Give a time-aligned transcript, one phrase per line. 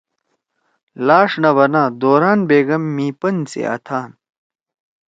[1.05, 4.09] لاݜ نہ بنا دوران بیگم مھی پن سی آتھان